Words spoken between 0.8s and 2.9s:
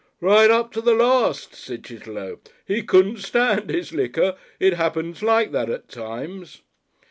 the last," said Chitterlow, "he